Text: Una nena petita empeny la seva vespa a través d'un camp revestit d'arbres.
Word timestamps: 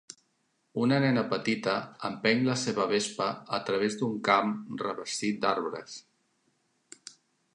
Una 0.83 0.95
nena 1.01 1.23
petita 1.33 1.75
empeny 2.09 2.39
la 2.47 2.55
seva 2.61 2.87
vespa 2.93 3.27
a 3.59 3.61
través 3.67 3.97
d'un 3.99 4.17
camp 4.31 4.57
revestit 4.85 5.39
d'arbres. 5.45 6.01